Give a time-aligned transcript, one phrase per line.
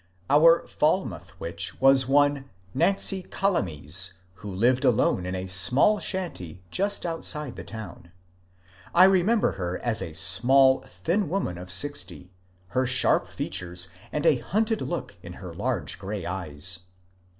[0.31, 7.05] Our Falmouth witch was one Nancy Calamese, who lived alone in a small shanty just
[7.05, 8.11] outside the town.
[8.95, 12.31] I remember her as a small, thin woman of sixty,
[12.73, 16.79] with sharp features and a hunted look in her large grey eyes.